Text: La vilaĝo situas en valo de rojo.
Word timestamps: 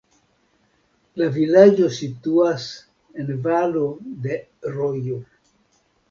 La 1.21 1.25
vilaĝo 1.33 1.89
situas 1.97 2.65
en 3.23 3.29
valo 3.43 3.83
de 4.23 4.39
rojo. 4.79 5.19